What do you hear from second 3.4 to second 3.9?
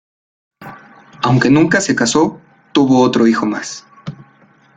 más.